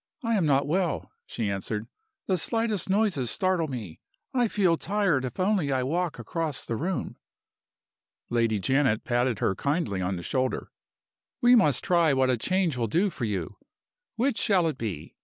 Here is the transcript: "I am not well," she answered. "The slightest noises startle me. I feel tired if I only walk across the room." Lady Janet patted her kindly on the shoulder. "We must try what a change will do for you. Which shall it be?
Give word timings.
"I 0.23 0.33
am 0.33 0.47
not 0.47 0.65
well," 0.65 1.11
she 1.27 1.47
answered. 1.47 1.87
"The 2.25 2.35
slightest 2.39 2.89
noises 2.89 3.29
startle 3.29 3.67
me. 3.67 3.99
I 4.33 4.47
feel 4.47 4.75
tired 4.75 5.23
if 5.25 5.39
I 5.39 5.43
only 5.43 5.71
walk 5.83 6.17
across 6.17 6.65
the 6.65 6.75
room." 6.75 7.17
Lady 8.31 8.59
Janet 8.59 9.03
patted 9.03 9.37
her 9.37 9.53
kindly 9.53 10.01
on 10.01 10.15
the 10.15 10.23
shoulder. 10.23 10.71
"We 11.39 11.53
must 11.53 11.83
try 11.83 12.13
what 12.13 12.31
a 12.31 12.37
change 12.37 12.77
will 12.77 12.87
do 12.87 13.11
for 13.11 13.25
you. 13.25 13.57
Which 14.15 14.39
shall 14.39 14.65
it 14.65 14.79
be? 14.79 15.17